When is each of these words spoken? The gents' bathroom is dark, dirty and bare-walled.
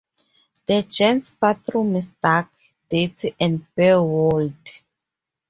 The 0.65 0.81
gents' 0.81 1.29
bathroom 1.29 1.95
is 1.95 2.07
dark, 2.23 2.49
dirty 2.89 3.35
and 3.39 3.67
bare-walled. 3.75 4.81